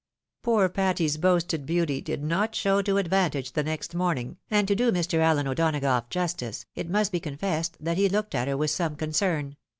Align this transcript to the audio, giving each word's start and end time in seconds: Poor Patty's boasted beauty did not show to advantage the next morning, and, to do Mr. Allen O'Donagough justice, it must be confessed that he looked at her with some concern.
Poor 0.41 0.67
Patty's 0.67 1.17
boasted 1.17 1.63
beauty 1.67 2.01
did 2.01 2.23
not 2.23 2.55
show 2.55 2.81
to 2.81 2.97
advantage 2.97 3.51
the 3.51 3.61
next 3.61 3.93
morning, 3.93 4.39
and, 4.49 4.67
to 4.67 4.73
do 4.73 4.91
Mr. 4.91 5.19
Allen 5.19 5.45
O'Donagough 5.47 6.09
justice, 6.09 6.65
it 6.73 6.89
must 6.89 7.11
be 7.11 7.19
confessed 7.19 7.77
that 7.79 7.97
he 7.97 8.09
looked 8.09 8.33
at 8.33 8.47
her 8.47 8.57
with 8.57 8.71
some 8.71 8.95
concern. 8.95 9.57